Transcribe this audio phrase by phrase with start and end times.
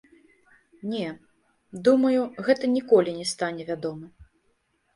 [0.93, 1.01] Не,
[1.89, 4.05] думаю, гэта ніколі не стане вядома.